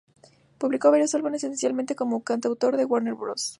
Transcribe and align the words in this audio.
Publicó 0.57 0.89
varios 0.89 1.13
álbumes 1.13 1.43
esencialmente 1.43 1.93
como 1.95 2.23
cantautor 2.23 2.79
en 2.79 2.89
Warner 2.89 3.13
Bros. 3.13 3.49